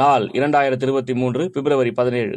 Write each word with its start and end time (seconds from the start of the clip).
நாள் 0.00 0.24
இரண்டாயிரத்தி 0.38 0.84
இருபத்தி 0.86 1.12
மூன்று 1.20 1.42
பிப்ரவரி 1.54 1.92
பதினேழு. 1.98 2.36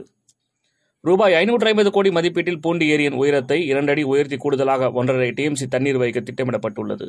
ரூபாய் 1.08 1.34
ஐநூற்றி 1.40 1.68
ஐம்பது 1.72 1.90
கோடி 1.95 2.10
மதிப்பீட்டில் 2.18 2.60
பூண்டி 2.64 2.85
ஏரியின் 2.94 3.18
உயரத்தை 3.22 3.57
இரண்டடி 3.72 4.04
உயர்த்தி 4.12 4.38
கூடுதலாக 4.44 4.89
ஒன்றரை 4.99 5.28
டிஎம்சி 5.38 5.66
தண்ணீர் 5.74 6.00
வைக்க 6.04 6.20
திட்டமிடப்பட்டுள்ளது. 6.28 7.08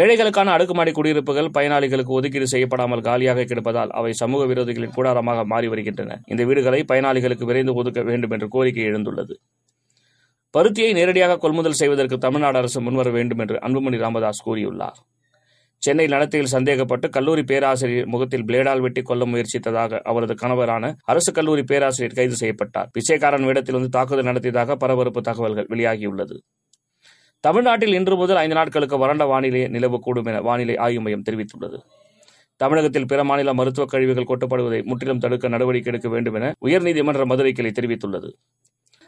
ஏழைகளுக்கான 0.00 0.52
அடுக்குமாடி 0.54 0.92
குடியிருப்புகள் 0.98 1.50
பயனாளிகளுக்கு 1.56 2.16
ஒதுக்கீடு 2.18 2.46
செய்யப்படாமல் 2.52 3.04
காலியாக 3.08 3.46
கிடப்பதால் 3.50 3.92
அவை 4.00 4.12
சமூக 4.22 4.44
விரோதிகளின் 4.52 4.96
கூடாரமாக 4.98 5.44
மாறி 5.52 5.68
வருகின்றன. 5.72 6.20
இந்த 6.32 6.44
வீடுகளை 6.50 6.82
பயனாளிகளுக்கு 6.92 7.48
விரைந்து 7.50 7.74
ஒதுக்க 7.82 8.02
வேண்டும் 8.10 8.34
என்ற 8.36 8.48
கோரிக்கை 8.56 8.86
எழுந்துள்ளது. 8.90 9.36
பருத்தியை 10.54 10.92
நேரடியாக 11.00 11.40
கொள்முதல் 11.44 11.80
செய்வதற்கு 11.82 12.18
தமிழ்நாடு 12.26 12.58
அரசு 12.62 12.80
முன்வர 12.86 13.10
வேண்டும் 13.18 13.42
என்று 13.44 13.58
அன்புமணி 13.66 13.98
ராமதாஸ் 14.06 14.46
கூறியுள்ளார். 14.48 14.98
சென்னை 15.84 16.06
நடத்தையில் 16.06 16.50
சந்தேகப்பட்டு 16.52 17.08
கல்லூரி 17.08 17.42
பேராசிரியர் 17.42 18.06
முகத்தில் 18.06 18.44
பிளேடால் 18.44 18.80
வெட்டி 18.80 19.02
கொல்ல 19.02 19.24
முயற்சித்ததாக 19.24 19.98
அவரது 20.00 20.34
கணவரான 20.34 20.94
அரசு 21.04 21.32
கல்லூரி 21.32 21.62
பேராசிரியர் 21.62 22.16
கைது 22.16 22.34
செய்யப்பட்டார். 22.34 22.88
பிச்சைக்காரன் 22.92 23.44
வேடத்தில் 23.44 23.74
வந்து 23.74 23.88
தாக்குதல் 23.88 24.24
நடத்தியதாக 24.24 24.76
பரபரப்பு 24.76 25.20
தகவல்கள் 25.20 25.66
வெளியாகியுள்ளது. 25.70 26.36
தமிழ்நாட்டில் 27.40 27.94
இன்று 27.94 28.16
முதல் 28.16 28.36
ஐந்து 28.36 28.54
நாட்களுக்கு 28.54 28.98
வறண்ட 28.98 29.24
வானிலை 29.24 29.62
நிலவக்கூடும் 29.62 30.24
என 30.24 30.40
வானிலை 30.40 30.76
ஆய்வு 30.76 31.02
மையம் 31.02 31.22
தெரிவித்துள்ளது. 31.30 31.80
தமிழகத்தில் 32.56 33.06
பிற 33.06 33.24
மாநில 33.24 33.54
மருத்துவக் 33.54 33.88
கழிவுகள் 33.88 34.30
கொட்டப்படுவதை 34.30 34.84
முற்றிலும் 34.84 35.18
தடுக்க 35.18 35.48
நடவடிக்கை 35.48 35.92
எடுக்க 35.92 36.08
வேண்டும் 36.08 36.34
என 36.34 36.54
உயர்நீதிமன்ற 36.64 37.24
மதுரை 37.24 37.52
கிளை 37.52 37.72
தெரிவித்துள்ளது. 37.74 38.30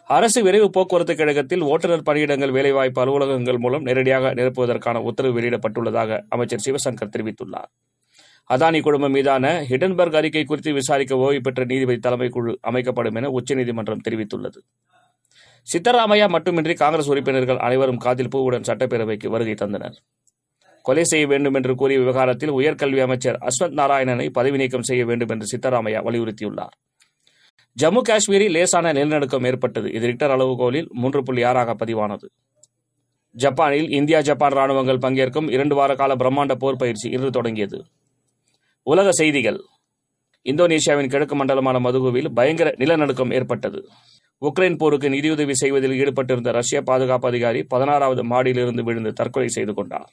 அரசு 0.07 0.43
விரைவு 0.43 0.71
போக்குவரத்து 0.71 1.17
கழகத்தில் 1.17 1.61
ஓட்டுநர் 1.61 2.03
பணியிடங்கள் 2.03 2.51
வேலைவாய்ப்பு 2.51 3.01
அலுவலகங்கள் 3.01 3.59
மூலம் 3.59 3.83
நேரடியாக 3.83 4.35
நிரப்புவதற்கான 4.35 4.97
உத்தரவு 4.99 5.41
வெளியிடப்பட்டுள்ளதாக 5.41 6.21
அமைச்சர் 6.29 6.65
சிவசங்கர் 6.65 7.13
தெரிவித்துள்ளார். 7.17 7.71
அதானி 8.51 8.81
குழுமம் 8.83 9.13
மீதான 9.13 9.65
ஹிடன்பர்க் 9.69 10.17
அறிக்கை 10.17 10.45
குறித்து 10.45 10.73
விசாரிக்க 10.73 11.17
ஓய்வு 11.17 11.41
பெற்ற 11.41 11.65
நீதிபதி 11.65 11.99
தலைமை 11.99 12.29
குழு 12.29 12.59
அமைக்கப்படும் 12.61 13.15
என 13.15 13.31
உச்சநீதிமன்றம் 13.31 14.05
தெரிவித்துள்ளது. 14.09 14.61
சித்தராமையா 15.73 16.29
மட்டுமின்றி 16.29 16.75
காங்கிரஸ் 16.75 17.09
உறுப்பினர்கள் 17.09 17.57
அனைவரும் 17.57 17.97
காதில் 17.97 18.29
பூவுடன் 18.29 18.69
சட்டப்பேரவைக்கு 18.69 19.29
வருகை 19.29 19.55
தந்தனர். 19.55 19.97
கொலை 20.83 21.05
செய்ய 21.05 21.27
வேண்டும் 21.27 21.55
என்று 21.55 21.75
கூறிய 21.75 21.99
விவகாரத்தில் 21.99 22.51
உயர்கல்வி 22.51 23.01
அமைச்சர் 23.01 23.39
அஸ்வத் 23.41 23.77
நாராயணனை 23.81 24.31
பதவி 24.31 24.57
நீக்கம் 24.57 24.83
செய்ய 24.83 25.05
வேண்டும் 25.05 25.29
என்று 25.29 25.47
சித்தராமையா 25.53 26.01
வலியுறுத்தியுள்ளார். 26.09 26.75
ஜம்மு 27.83 28.01
காஷ்மீரில் 28.01 28.51
லேசான 28.51 28.93
நிலநடுக்கம் 28.93 29.45
ஏற்பட்டது. 29.45 29.93
இது 29.93 30.07
ரிக்டர் 30.07 30.31
அளவுகோலில் 30.31 30.89
மூன்று 30.91 31.23
புள்ளி 31.23 31.43
ஆறாக 31.43 31.75
பதிவானது. 31.75 32.27
ஜப்பானில் 33.31 33.91
இந்தியா 33.91 34.21
ஜப்பான் 34.21 34.53
ராணுவங்கள் 34.53 34.99
பங்கேற்கும் 34.99 35.51
இரண்டு 35.51 35.75
வார 35.75 35.95
கால 35.95 36.15
பிரம்மாண்ட 36.15 36.55
போர் 36.55 36.77
பயிற்சி 36.77 37.11
இன்று 37.11 37.31
தொடங்கியது. 37.31 37.85
உலக 38.83 39.13
செய்திகள். 39.13 39.59
இந்தோனேஷியாவின் 40.45 41.09
கிழக்கு 41.09 41.35
மண்டலமான 41.35 41.79
மதுகுவில் 41.79 42.29
பயங்கர 42.35 42.75
நிலநடுக்கம் 42.79 43.31
ஏற்பட்டது. 43.31 43.89
உக்ரைன் 44.41 44.79
போருக்கு 44.79 45.09
நிதியுதவி 45.09 45.55
செய்வதில் 45.55 45.97
ஈடுபட்டிருந்த 46.01 46.53
ரஷ்ய 46.53 46.83
பாதுகாப்பு 46.83 47.29
அதிகாரி 47.29 47.63
பதினாறாவது 47.63 48.25
மாடியிலிருந்து 48.25 48.83
விழுந்து 48.83 49.13
தற்கொலை 49.13 49.49
செய்து 49.49 49.75
கொண்டார். 49.75 50.11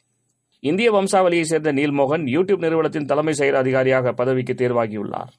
இந்திய 0.60 0.92
வம்சாவளியைச் 0.92 1.52
சேர்ந்த 1.52 1.74
நீல்மோகன் 1.74 2.26
யூடியூப் 2.36 2.66
நிறுவனத்தின் 2.66 3.06
தலைமை 3.06 3.34
செயல் 3.34 3.56
அதிகாரியாக 3.56 4.14
பதவிக்கு 4.14 4.54
தேர்வாகியுள்ளார். 4.54 5.34